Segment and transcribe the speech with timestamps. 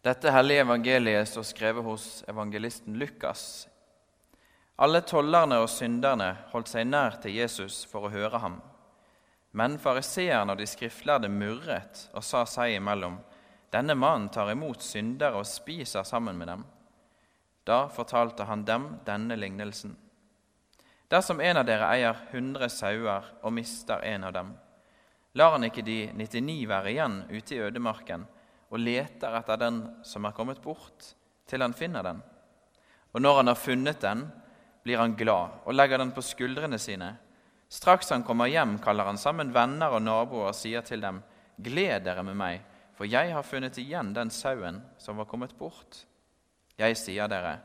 [0.00, 3.68] Dette hellige evangeliet står skrevet hos evangelisten Lukas.
[4.80, 8.56] Alle tollerne og synderne holdt seg nær til Jesus for å høre ham.
[9.52, 13.18] Men fariseerne og de skriftlærde murret og sa seg imellom.:
[13.68, 16.64] Denne mannen tar imot syndere og spiser sammen med dem.
[17.68, 19.98] Da fortalte han dem denne lignelsen.
[21.12, 24.56] Dersom en av dere eier hundre sauer og mister en av dem,
[25.34, 28.24] lar han ikke de 99 være igjen ute i ødemarken
[28.70, 31.14] og leter etter den som er kommet bort,
[31.50, 32.20] til han finner den.
[33.10, 34.28] Og når han har funnet den,
[34.84, 37.16] blir han glad og legger den på skuldrene sine.
[37.70, 41.22] Straks han kommer hjem, kaller han sammen venner og naboer og sier til dem.:
[41.60, 42.62] Gled dere med meg,
[42.94, 46.04] for jeg har funnet igjen den sauen som var kommet bort.
[46.78, 47.58] Jeg sier dere,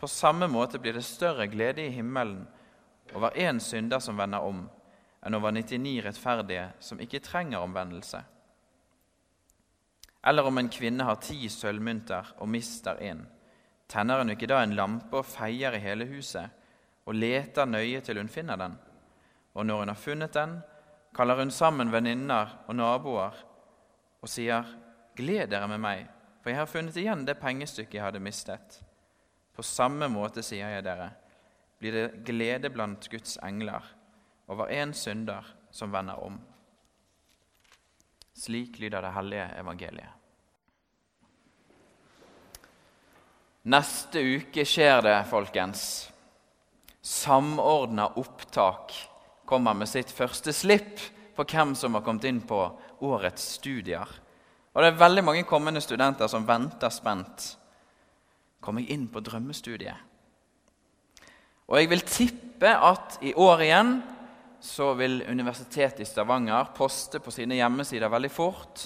[0.00, 2.46] på samme måte blir det større glede i himmelen
[3.14, 4.64] over én synder som vender om,
[5.22, 8.22] enn over 99 rettferdige som ikke trenger omvendelse.
[10.24, 13.24] Eller om en kvinne har ti sølvmynter og mister en,
[13.90, 16.52] tenner hun ikke da en lampe og feier i hele huset
[17.06, 18.76] og leter nøye til hun finner den?
[19.54, 20.60] Og når hun har funnet den,
[21.14, 23.42] kaller hun sammen venninner og naboer
[24.22, 24.78] og sier,
[25.12, 26.06] Gled dere med meg,
[26.40, 28.78] for jeg har funnet igjen det pengestykket jeg hadde mistet.
[29.52, 31.10] På samme måte, sier jeg dere,
[31.76, 33.84] blir det glede blant Guds engler
[34.48, 36.38] over en synder som vender om.
[38.32, 40.18] Slik lyder det hellige evangeliet.
[43.62, 45.82] Neste uke skjer det, folkens.
[47.02, 48.94] Samordna opptak
[49.46, 50.98] kommer med sitt første slipp
[51.36, 52.58] på hvem som har kommet inn på
[53.06, 54.08] årets studier.
[54.72, 57.52] Og det er veldig mange kommende studenter som venter spent.
[58.62, 60.08] Kommer jeg inn på drømmestudiet?
[61.68, 63.94] Og jeg vil tippe at i år igjen
[64.62, 68.84] så vil Universitetet i Stavanger poste på sine hjemmesider veldig fort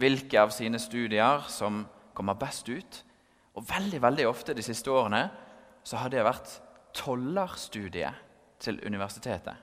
[0.00, 2.98] hvilke av sine studier som kommer best ut.
[3.56, 5.22] Og veldig veldig ofte de siste årene
[5.86, 6.58] så har det vært
[6.94, 8.20] tollerstudiet
[8.60, 9.56] til universitetet.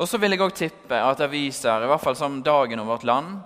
[0.00, 3.08] Og så vil jeg òg tippe at aviser, i hvert fall som Dagen og Vårt
[3.08, 3.40] Land,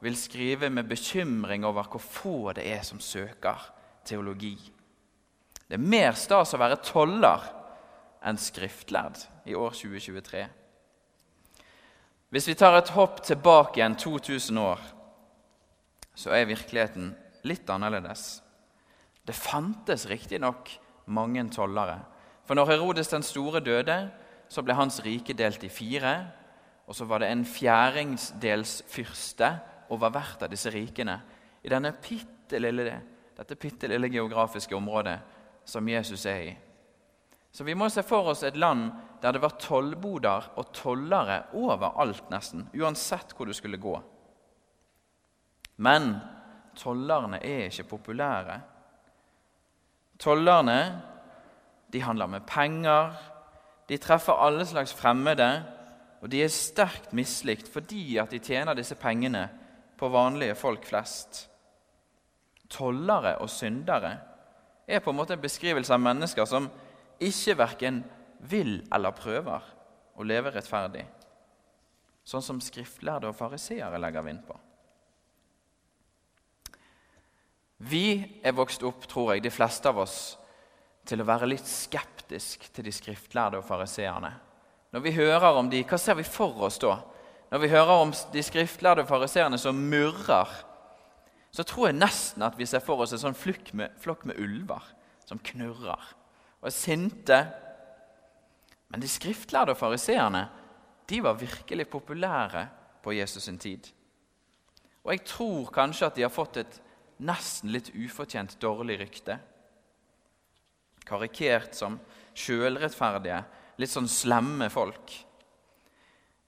[0.00, 3.66] vil skrive med bekymring over hvor få det er som søker
[4.06, 4.54] teologi.
[5.66, 7.44] Det er mer stas å være toller
[8.26, 10.44] enn skriftlærd i år 2023.
[12.30, 14.82] Hvis vi tar et hopp tilbake igjen 2000 år,
[16.14, 17.10] så er virkeligheten
[17.48, 18.40] litt annerledes.
[19.26, 20.70] Det fantes riktignok
[21.10, 21.98] mange tollere.
[22.46, 23.98] For når Herodes den store døde,
[24.50, 26.14] så ble hans rike delt i fire.
[26.86, 29.52] Og så var det en fjæringsdels fyrste
[29.90, 31.20] over hvert av disse rikene
[31.62, 32.96] i denne pitte lille,
[33.36, 35.18] dette bitte lille geografiske området
[35.66, 36.52] som Jesus er i.
[37.52, 38.90] Så vi må se for oss et land
[39.22, 43.94] der det var tollboder og tollere overalt, nesten, uansett hvor du skulle gå.
[45.76, 46.14] Men
[46.76, 48.60] tollerne er ikke populære.
[50.20, 50.80] Tollerne
[51.92, 53.12] de handler med penger,
[53.88, 55.64] de treffer alle slags fremmede,
[56.20, 59.48] og de er sterkt mislikt fordi at de tjener disse pengene
[59.98, 61.46] på vanlige folk flest.
[62.70, 64.18] Tollere og syndere
[64.86, 66.68] er på en måte en beskrivelse av mennesker som
[67.20, 68.04] ikke verken
[68.48, 69.66] vil eller prøver
[70.16, 71.04] å leve rettferdig,
[72.24, 74.56] sånn som skriftlærde og fariseere legger vind på.
[77.80, 78.04] Vi
[78.44, 80.18] er vokst opp, tror jeg, de fleste av oss,
[81.08, 84.34] til å være litt skeptisk til de skriftlærde og fariseerne.
[84.92, 86.98] Når vi hører om de, Hva ser vi for oss da?
[87.50, 90.50] Når vi hører om de skriftlærde og fariseerne som murrer,
[91.50, 94.38] så tror jeg nesten at vi ser for oss en sånn flokk med, flokk med
[94.38, 94.84] ulver
[95.26, 96.04] som knurrer
[96.60, 97.40] og er sinte.
[98.90, 100.48] Men de skriftlærde og fariseerne
[101.10, 102.68] de var virkelig populære
[103.02, 103.88] på Jesus' sin tid.
[105.04, 106.80] Og jeg tror kanskje at de har fått et
[107.24, 109.38] nesten litt ufortjent dårlig rykte.
[111.06, 111.98] Karikert som
[112.36, 113.40] sjølrettferdige,
[113.80, 115.14] litt sånn slemme folk.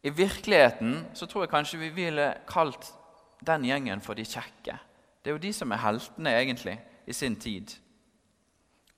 [0.02, 2.90] I virkeligheten så tror jeg kanskje vi ville kalt
[3.42, 4.76] den gjengen for de kjekke.
[5.22, 6.76] Det er jo de som er heltene, egentlig,
[7.06, 7.70] i sin tid.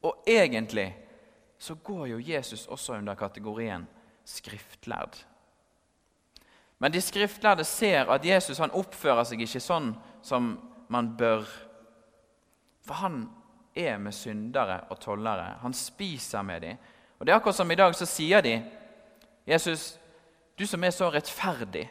[0.05, 0.91] Og egentlig
[1.65, 3.87] så går jo Jesus også under kategorien
[4.25, 5.17] skriftlærd.
[6.79, 9.95] Men de skriftlærde ser at Jesus han oppfører seg ikke sånn
[10.25, 10.51] som
[10.93, 11.47] man bør.
[12.85, 13.23] For han
[13.77, 15.55] er med syndere og tollere.
[15.63, 16.83] Han spiser med dem.
[17.19, 18.59] Og det er akkurat som i dag så sier de,
[19.47, 19.99] 'Jesus,
[20.59, 21.89] du som er så rettferdig.'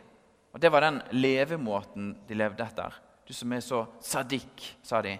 [0.53, 3.01] Og Det var den levemåten de levde etter.
[3.25, 5.17] 'Du som er så sadik', sa de.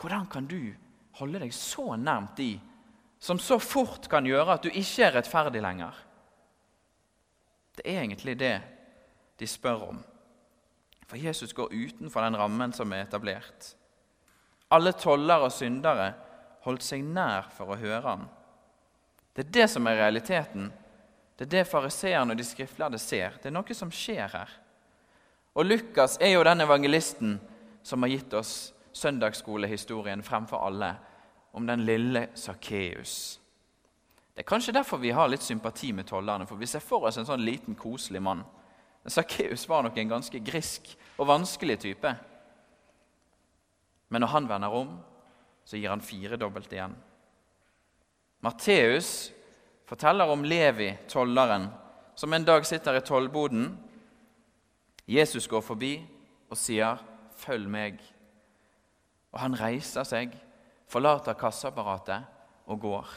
[0.00, 0.74] Hvordan kan du
[1.12, 2.60] holde deg så nærmt de
[3.18, 5.94] som så fort kan gjøre at du ikke er rettferdig lenger?
[7.76, 8.56] Det er egentlig det
[9.40, 10.02] de spør om.
[11.06, 13.74] For Jesus går utenfor den rammen som er etablert.
[14.70, 16.12] Alle toller og syndere
[16.64, 18.26] holdt seg nær for å høre ham.
[19.34, 20.70] Det er det som er realiteten.
[21.36, 23.36] Det er det fariseerne og de skriftlærde ser.
[23.42, 24.52] Det er noe som skjer her.
[25.54, 27.36] Og Lukas er jo den evangelisten
[27.84, 30.94] som har gitt oss søndagsskolehistorien fremfor alle
[31.54, 33.40] om den lille Sakkeus.
[34.34, 37.20] Det er kanskje derfor vi har litt sympati med tollerne, for vi ser for oss
[37.20, 38.42] en sånn liten, koselig mann.
[39.06, 42.14] Sakkeus var nok en ganske grisk og vanskelig type.
[44.08, 44.96] Men når han vender om,
[45.64, 46.96] så gir han firedobbelt igjen.
[48.44, 49.30] Matteus
[49.88, 51.68] forteller om Levi, tolleren,
[52.14, 53.70] som en dag sitter i tollboden.
[55.06, 55.94] Jesus går forbi
[56.50, 56.98] og sier,
[57.36, 58.00] 'Følg meg.'
[59.32, 60.30] Og han reiser seg,
[60.90, 62.26] forlater kasseapparatet
[62.70, 63.14] og går.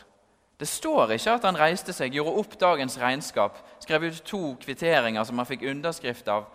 [0.58, 5.24] Det står ikke at han reiste seg, gjorde opp dagens regnskap, skrev ut to kvitteringer
[5.28, 6.48] som han fikk underskrift av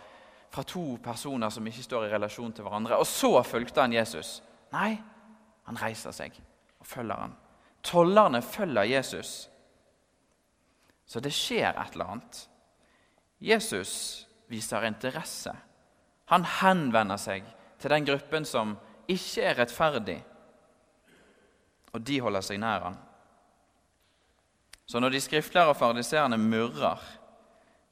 [0.53, 2.99] fra to personer som ikke står i relasjon til hverandre.
[2.99, 4.41] Og så fulgte han Jesus.
[4.75, 4.97] Nei,
[5.69, 6.35] han reiser seg
[6.81, 7.37] og følger han.
[7.82, 9.49] Tollerne følger Jesus.
[11.06, 12.43] Så det skjer et eller annet.
[13.43, 13.94] Jesus
[14.50, 15.55] viser interesse.
[16.31, 17.47] Han henvender seg
[17.82, 18.76] til den gruppen som
[19.11, 20.20] ikke er rettferdig,
[21.93, 23.00] og de holder seg nær han.
[24.87, 27.00] Så når de skriftlære og fariseerne murrer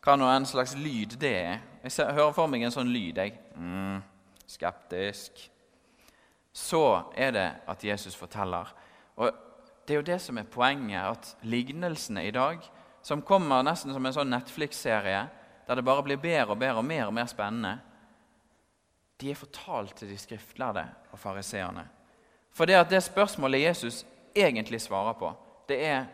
[0.00, 1.58] hva nå en slags lyd det er.
[1.84, 3.18] Jeg ser, hører for meg en sånn lyd.
[3.20, 3.36] jeg.
[3.56, 4.00] Mm,
[4.48, 5.42] skeptisk.
[6.52, 6.82] Så
[7.14, 8.72] er det at Jesus forteller.
[9.16, 9.46] Og
[9.86, 12.62] Det er jo det som er poenget, at lignelsene i dag,
[13.02, 15.22] som kommer nesten som en sånn Netflix-serie,
[15.66, 17.80] der det bare blir bedre og bedre og mer og mer spennende,
[19.18, 21.82] de er fortalt til de skriftlærde og fariseerne.
[22.52, 25.32] For det at det spørsmålet Jesus egentlig svarer på,
[25.68, 26.06] det er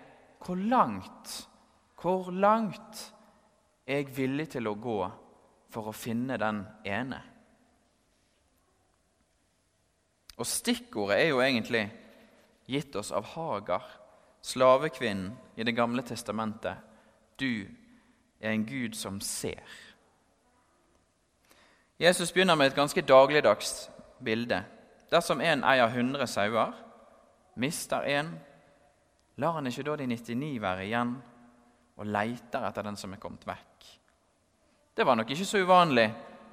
[0.44, 1.48] hvor langt,
[2.02, 3.14] hvor langt
[3.86, 4.98] er jeg villig til å gå
[5.72, 7.22] for å finne den ene?
[10.36, 11.86] Og Stikkordet er jo egentlig
[12.68, 13.82] gitt oss av Hagar,
[14.42, 16.76] slavekvinnen i Det gamle testamentet.
[17.40, 17.66] Du
[18.40, 19.62] er en Gud som ser.
[21.98, 23.90] Jesus begynner med et ganske dagligdags
[24.24, 24.64] bilde.
[25.10, 26.74] Dersom en eier 100 sauer,
[27.54, 28.32] mister en,
[29.36, 31.14] lar han ikke da de 99 være igjen
[31.96, 33.86] og leiter etter den som er kommet vekk.
[34.96, 36.06] Det var nok ikke så uvanlig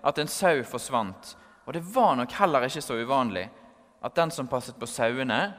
[0.04, 1.36] at en sau forsvant,
[1.66, 3.48] og det var nok heller ikke så uvanlig
[4.04, 5.54] at den som passet på sauene,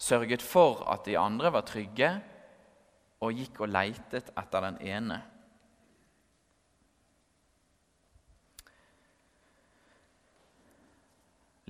[0.00, 2.12] sørget for at de andre var trygge,
[3.20, 5.20] og gikk og leitet etter den ene.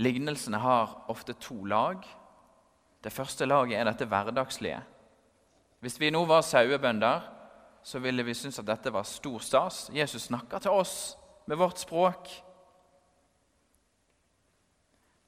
[0.01, 2.05] Lignelsene har ofte to lag.
[3.05, 4.81] Det første laget er dette hverdagslige.
[5.81, 7.21] Hvis vi nå var sauebønder,
[7.83, 9.91] så ville vi synes at dette var stor stas.
[9.95, 11.17] Jesus snakker til oss
[11.49, 12.29] med vårt språk.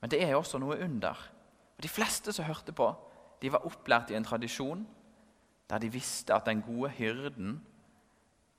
[0.01, 1.17] Men det er også noe under.
[1.77, 2.91] Og De fleste som hørte på,
[3.43, 4.87] de var opplært i en tradisjon
[5.71, 7.61] der de visste at den gode hyrden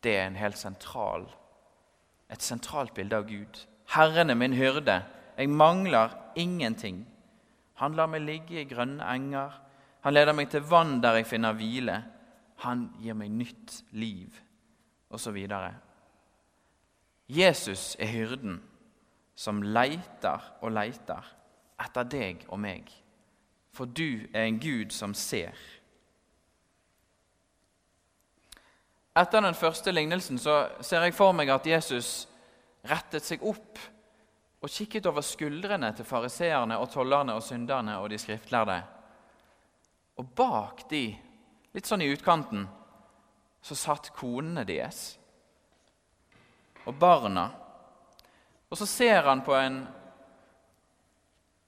[0.04, 1.28] det er en helt sentral,
[2.32, 3.60] et sentralt bilde av Gud.
[3.94, 4.98] Herren er min hyrde.
[5.38, 7.04] Jeg mangler ingenting.
[7.82, 9.60] Han lar meg ligge i grønne enger.
[10.04, 11.98] Han leder meg til vann der jeg finner hvile.
[12.64, 14.36] Han gir meg nytt liv,
[15.10, 15.38] osv.
[17.28, 18.60] Jesus er hyrden
[19.36, 21.32] som leiter og leiter
[21.82, 22.92] etter deg og meg.
[23.74, 25.58] For du er en Gud som ser.
[29.18, 32.28] Etter den første lignelsen så ser jeg for meg at Jesus
[32.90, 33.82] rettet seg opp
[34.64, 38.78] og kikket over skuldrene til fariseerne og tollerne og synderne og de skriftlærde.
[40.16, 41.10] Og bak de
[41.74, 42.64] litt sånn i utkanten,
[43.64, 45.18] så satt konene deres
[46.86, 47.50] og barna.
[48.72, 49.84] Og så ser han på en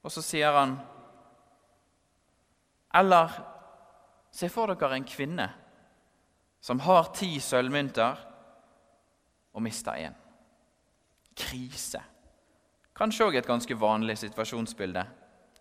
[0.05, 0.75] Og så sier han
[2.93, 3.31] Eller
[4.29, 5.47] se for dere en kvinne
[6.61, 8.19] som har ti sølvmynter
[9.53, 10.13] og mister én.
[11.35, 12.01] Krise.
[12.95, 15.03] Kanskje òg et ganske vanlig situasjonsbilde.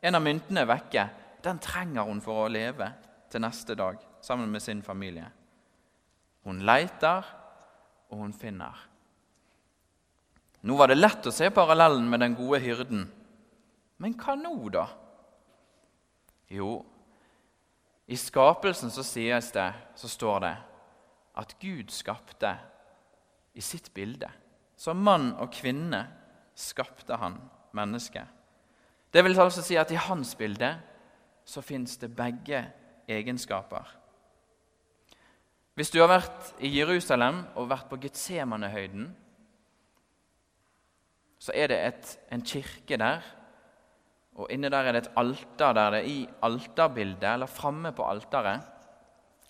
[0.05, 1.05] En av myntene er vekke.
[1.43, 2.87] Den trenger hun for å leve
[3.33, 5.27] til neste dag sammen med sin familie.
[6.45, 7.27] Hun leiter,
[8.13, 8.79] og hun finner.
[10.65, 13.05] Nå var det lett å se parallellen med den gode hyrden.
[13.99, 14.87] Men hva nå, da?
[16.55, 16.79] Jo,
[18.07, 20.55] i skapelsen så sies det, så står det,
[21.41, 22.53] at Gud skapte
[23.57, 24.29] i sitt bilde.
[24.77, 26.05] Som mann og kvinne
[26.55, 27.39] skapte han
[27.75, 28.27] mennesket.
[29.13, 30.73] Det vil altså si at i hans bilde
[31.45, 32.65] så fins det begge
[33.09, 33.85] egenskaper.
[35.75, 39.09] Hvis du har vært i Jerusalem og vært på Getsemanehøyden,
[41.43, 43.25] så er det et, en kirke der.
[44.39, 48.07] Og inne der er det et alter der det er i alterbildet, eller framme på
[48.07, 48.63] alteret,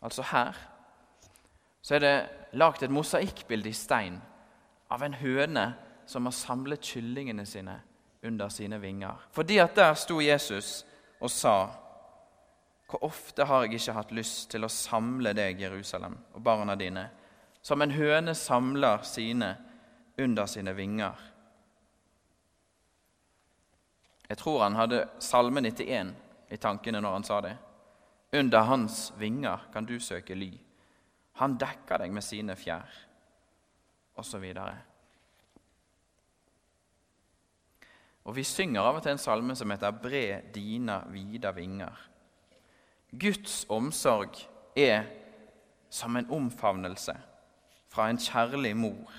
[0.03, 0.57] altså her,
[1.85, 2.17] så er det
[2.57, 4.17] lagd et mosaikkbilde i stein
[4.93, 5.65] av en høne
[6.07, 7.79] som har samlet kyllingene sine
[8.25, 9.27] under sine vinger.
[9.33, 10.85] Fordi at der sto Jesus
[11.21, 11.57] og sa
[12.85, 17.09] Hvor ofte har jeg ikke hatt lyst til å samle deg, Jerusalem, og barna dine,
[17.63, 19.49] som en høne samler sine
[20.21, 21.23] under sine vinger.
[24.29, 26.13] Jeg tror han hadde Salme 91
[26.53, 27.57] i tankene når han sa det.
[28.37, 30.53] Under hans vinger kan du søke ly.
[31.41, 32.91] Han dekker deg med sine fjær,
[34.15, 34.45] osv.
[38.25, 42.09] Og vi synger av og til en salme som heter 'Bre dina vida vinger'.
[43.19, 44.35] Guds omsorg
[44.77, 45.05] er
[45.91, 47.17] som en omfavnelse
[47.89, 49.13] fra en kjærlig mor.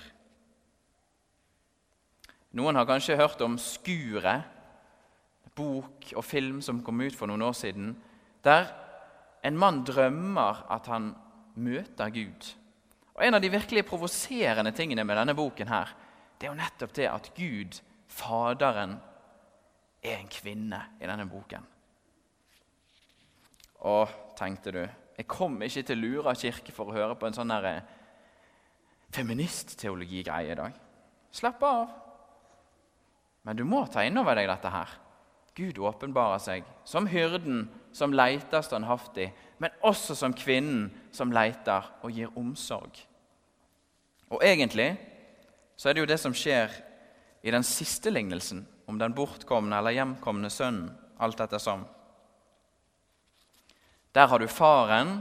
[2.52, 4.42] Noen har kanskje hørt om 'Skuret',
[5.54, 7.96] bok og film som kom ut for noen år siden,
[8.44, 8.66] der
[9.44, 11.14] en mann drømmer at han
[11.54, 12.54] møter Gud.
[13.14, 15.96] Og En av de virkelig provoserende tingene med denne boken her,
[16.40, 18.96] det er jo nettopp det at Gud Faderen
[20.02, 21.64] er en kvinne i denne boken.
[23.86, 23.96] Å,
[24.38, 24.82] tenkte du,
[25.16, 27.80] jeg kom ikke til Lura kirke for å høre på en sånn eh,
[29.14, 30.76] feministteologigreie i dag.
[31.34, 31.90] Slapp av.
[33.46, 34.94] Men du må ta inn over deg dette her.
[35.56, 37.64] Gud åpenbarer seg som hyrden
[37.96, 42.98] som leiter standhaftig, men også som kvinnen som leiter og gir omsorg.
[44.28, 44.90] Og egentlig
[45.78, 46.72] så er det jo det som skjer
[47.46, 50.90] i den siste lignelsen om den bortkomne eller hjemkomne sønnen,
[51.22, 51.84] alt ettersom.
[54.14, 55.20] Der har du faren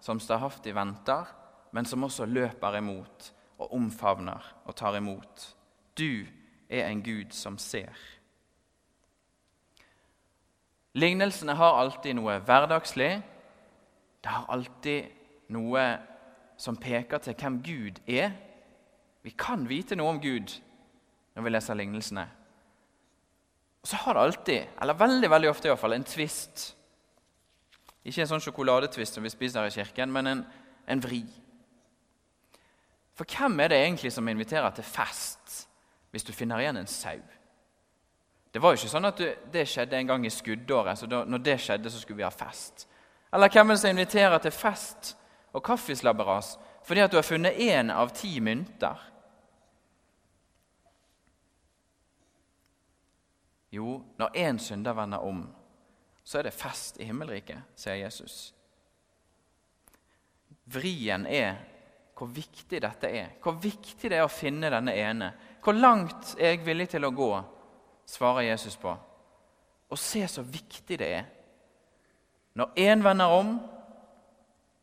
[0.00, 1.26] som stahavtig venter,
[1.74, 5.48] men som også løper imot og omfavner og tar imot.
[5.98, 6.26] Du
[6.70, 7.96] er en Gud som ser.
[10.94, 13.10] Lignelsene har alltid noe hverdagslig.
[14.22, 15.82] Det har alltid noe
[16.56, 18.30] som peker til hvem Gud er.
[19.26, 20.54] Vi kan vite noe om Gud
[21.36, 22.24] når vi leser lignelsene.
[23.82, 26.62] Og så har det alltid, eller veldig veldig ofte i hvert fall, en tvist.
[28.06, 30.44] Ikke en sånn sjokoladetvist som vi spiser i kirken, men en,
[30.90, 31.22] en vri.
[33.16, 35.62] For hvem er det egentlig som inviterer til fest
[36.12, 37.20] hvis du finner igjen en sau?
[38.52, 41.22] Det var jo ikke sånn at du, det skjedde en gang i skuddåret, så da,
[41.28, 42.86] når det skjedde, så skulle vi ha fest.
[43.34, 45.12] Eller hvem er det som inviterer til fest
[45.52, 48.96] og kaffeslabberas fordi at du har funnet én av ti mynter?
[53.72, 55.46] Jo, når én synder vender om,
[56.24, 58.54] så er det fest i himmelriket, sier Jesus.
[60.66, 61.58] Vrien er
[62.16, 65.30] hvor viktig dette er, hvor viktig det er å finne denne ene.
[65.62, 67.30] Hvor langt er jeg villig til å gå,
[68.08, 68.94] svarer Jesus på.
[69.90, 71.26] Og se så viktig det er.
[72.56, 73.58] Når én vender om,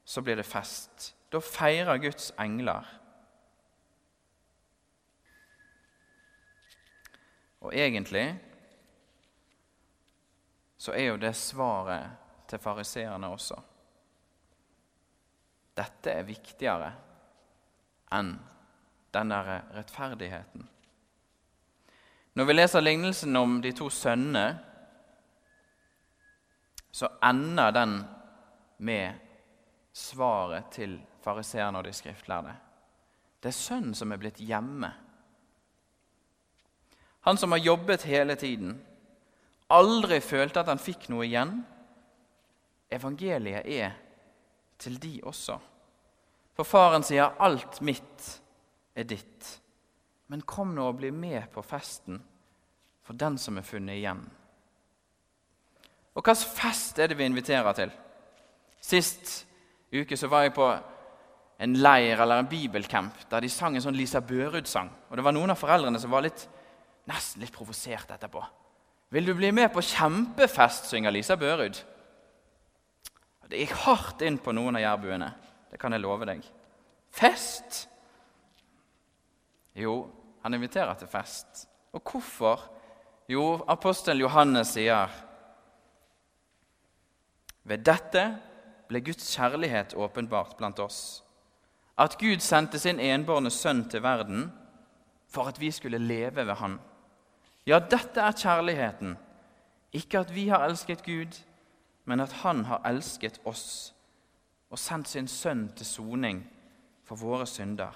[0.06, 1.10] så blir det fest.
[1.34, 2.86] Da feirer Guds engler.
[7.64, 8.28] Og egentlig
[10.84, 12.10] så er jo det svaret
[12.48, 13.56] til fariseerne også.
[15.80, 16.90] Dette er viktigere
[18.18, 18.34] enn
[19.16, 20.68] den der rettferdigheten.
[22.36, 24.60] Når vi leser lignelsen om de to sønnene,
[26.92, 27.98] så ender den
[28.84, 29.24] med
[29.96, 32.60] svaret til fariseerne og de skriftlærde.
[33.40, 34.92] Det er sønnen som er blitt hjemme.
[37.24, 38.82] Han som har jobbet hele tiden
[39.70, 41.62] aldri følte at han fikk noe igjen.
[42.94, 43.96] Evangeliet er
[44.82, 45.58] til de også.
[46.54, 48.42] For faren sier 'alt mitt
[48.96, 49.60] er ditt'.
[50.28, 52.22] Men kom nå og bli med på festen
[53.04, 54.24] for den som er funnet igjen.
[56.16, 57.92] Og hvilken fest er det vi inviterer til?
[58.82, 59.46] Sist
[59.94, 60.68] uke så var jeg på
[61.60, 64.90] en leir eller en bibelcamp der de sang en sånn Lisa Børud-sang.
[65.10, 66.48] Og det var noen av foreldrene som var litt,
[67.10, 68.44] nesten litt provosert etterpå.
[69.14, 71.78] Vil du bli med på kjempefest, synger Lisa Børud.
[73.46, 75.28] Det gikk hardt inn på noen av jærbuene.
[75.70, 76.40] Det kan jeg love deg.
[77.14, 77.84] Fest?
[79.78, 80.08] Jo,
[80.42, 81.68] han inviterer til fest.
[81.94, 82.64] Og hvorfor?
[83.30, 85.14] Jo, apostelen Johannes sier
[87.70, 88.24] Ved dette
[88.90, 91.22] ble Guds kjærlighet åpenbart blant oss.
[92.02, 94.48] At Gud sendte sin enbårne sønn til verden
[95.30, 96.80] for at vi skulle leve ved Han.
[97.66, 99.18] Ja, dette er kjærligheten.
[99.94, 101.40] Ikke at vi har elsket Gud,
[102.06, 103.94] men at Han har elsket oss
[104.70, 106.42] og sendt sin sønn til soning
[107.06, 107.94] for våre synder.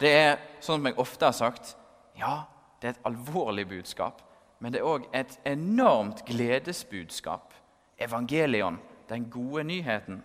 [0.00, 1.76] Det er sånn som jeg ofte har sagt
[2.20, 2.42] ja,
[2.80, 4.20] det er et alvorlig budskap,
[4.60, 7.54] men det er òg et enormt gledesbudskap.
[8.00, 10.22] Evangelion, den gode nyheten.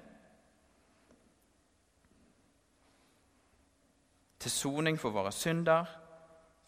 [4.39, 5.87] Til soning for våre synder,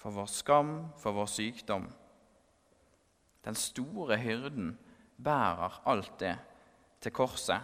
[0.07, 1.89] for vår skam, for vår sykdom.
[3.43, 4.77] Den store hyrden
[5.23, 6.37] bærer alt det
[7.01, 7.59] til korset.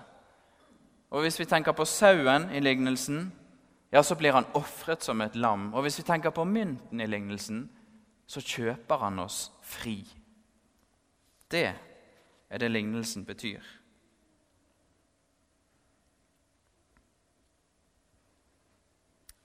[1.10, 3.32] Og Hvis vi tenker på sauen i lignelsen,
[3.92, 5.74] ja, så blir han ofret som et lam.
[5.74, 7.70] Og hvis vi tenker på mynten i lignelsen,
[8.28, 10.04] så kjøper han oss fri.
[11.52, 11.74] Det
[12.50, 13.62] er det lignelsen betyr.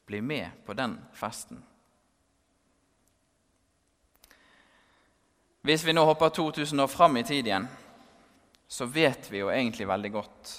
[0.07, 1.63] Bli med på den festen.
[5.69, 7.67] Hvis vi nå hopper 2000 år fram i tid igjen,
[8.69, 10.53] så vet vi jo egentlig veldig godt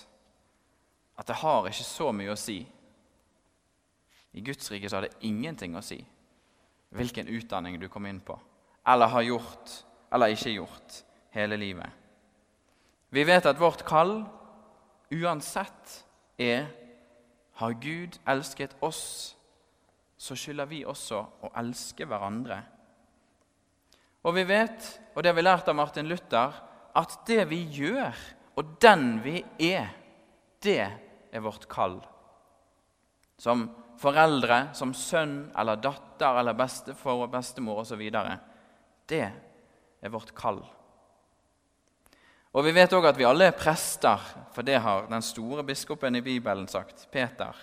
[1.18, 2.60] at det har ikke så mye å si.
[4.38, 5.98] I Guds rike så har det ingenting å si
[6.94, 8.38] hvilken utdanning du kom inn på,
[8.86, 9.74] eller har gjort
[10.14, 11.02] eller ikke gjort
[11.34, 11.90] hele livet.
[13.10, 14.20] Vi vet at vårt kall
[15.10, 16.04] uansett
[16.38, 16.70] er
[17.58, 19.34] har Gud elsket oss,
[20.22, 22.62] så skylder vi også å elske hverandre.
[24.28, 26.56] Og vi vet, og det har vi lært av Martin Luther,
[27.00, 28.16] at det vi gjør,
[28.60, 29.94] og den vi er,
[30.64, 30.82] det
[31.32, 32.00] er vårt kall.
[33.40, 38.04] Som foreldre, som sønn eller datter eller bestefar og bestemor osv.
[39.08, 40.60] Det er vårt kall.
[42.50, 44.20] Og Vi vet òg at vi alle er prester,
[44.52, 47.54] for det har den store biskopen i Bibelen sagt, Peter.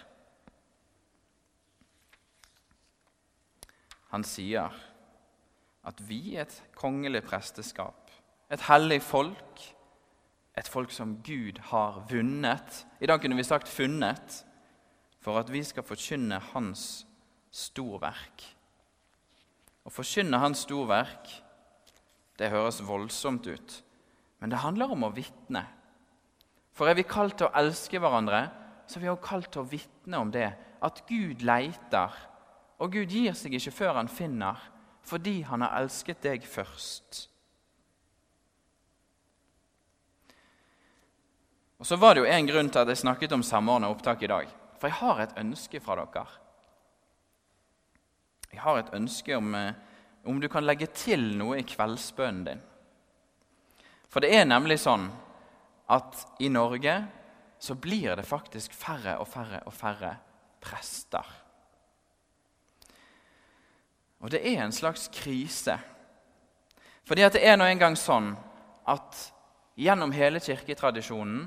[4.15, 4.71] Han sier
[5.87, 8.11] at vi er et kongelig presteskap,
[8.51, 9.63] et hellig folk,
[10.57, 12.87] et folk som Gud har vunnet.
[13.01, 14.45] I dag kunne vi sagt 'funnet',
[15.21, 17.07] for at vi skal forkynne Hans
[17.51, 18.57] storverk.
[19.87, 21.43] Å forkynne Hans storverk,
[22.39, 23.83] det høres voldsomt ut.
[24.39, 25.65] Men det handler om å vitne.
[26.73, 28.51] For er vi kalt til å elske hverandre,
[28.87, 30.51] så er vi også kalt til å vitne om det.
[30.83, 32.13] At Gud leiter,
[32.79, 34.61] og Gud gir seg ikke før han finner,
[35.07, 37.29] fordi han har elsket deg først.
[41.79, 44.31] Og Så var det jo en grunn til at jeg snakket om samordna opptak i
[44.33, 44.49] dag.
[44.81, 46.27] For jeg har et ønske fra dere.
[48.53, 49.75] Jeg har et ønske om, eh,
[50.25, 52.63] om du kan legge til noe i kveldsbønnen din.
[54.09, 55.11] For det er nemlig sånn
[55.89, 56.97] at i Norge
[57.59, 60.17] så blir det faktisk færre og færre og færre
[60.61, 61.25] prester.
[64.27, 65.77] Og det er en slags krise.
[67.07, 68.33] Fordi at det er nå engang sånn
[68.91, 69.21] at
[69.79, 71.45] gjennom hele kirketradisjonen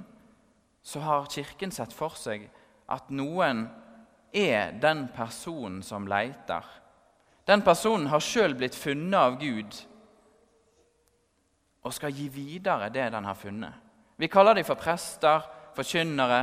[0.87, 2.45] så har Kirken sett for seg
[2.87, 3.65] at noen
[4.31, 6.63] er den personen som leiter.
[7.43, 9.75] Den personen har sjøl blitt funnet av Gud
[11.83, 13.75] og skal gi videre det den har funnet.
[14.15, 15.43] Vi kaller dem for prester,
[15.75, 16.41] forkynnere,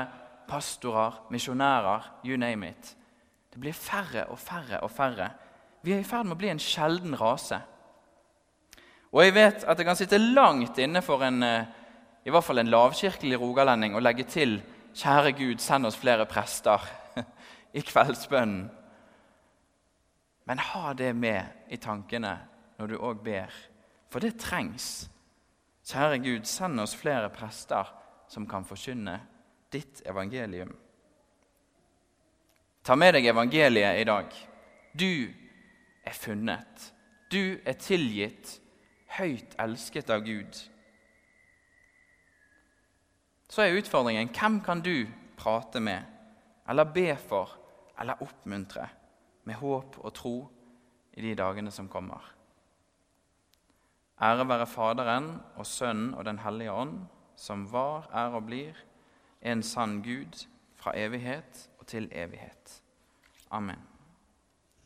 [0.49, 2.92] pastorer, misjonærer, you name it.
[3.49, 5.33] Det blir færre og færre og færre.
[5.87, 7.61] Vi er i ferd med å bli en sjelden rase.
[9.14, 11.68] Og jeg vet at det kan sitte langt inne for en, eh,
[12.27, 14.62] i hvert fall en lavkirkelig rogalending å legge til
[14.94, 16.88] 'Kjære Gud, send oss flere prester'
[17.79, 18.70] i kveldsbønnen.
[20.46, 22.38] Men ha det med i tankene
[22.79, 23.53] når du òg ber,
[24.11, 25.09] for det trengs.
[25.87, 27.85] Kjære Gud, send oss flere prester
[28.29, 29.20] som kan forkynne
[29.70, 30.75] ditt evangelium.
[32.83, 34.27] Ta med deg evangeliet i dag.
[34.92, 35.46] Du
[36.07, 36.92] er funnet.
[37.33, 38.61] Du er tilgitt,
[39.19, 40.59] høyt elsket av Gud.
[43.51, 45.07] Så er utfordringen hvem kan du
[45.38, 46.03] prate med,
[46.69, 47.57] eller be for,
[47.99, 48.88] eller oppmuntre
[49.47, 50.37] med håp og tro
[51.16, 52.33] i de dagene som kommer?
[54.23, 57.05] Ære være Faderen og Sønnen og Den hellige ånd,
[57.37, 58.79] som var, er og blir,
[59.42, 62.81] en sann Gud fra evighet og til evighet.
[63.51, 63.96] Amen.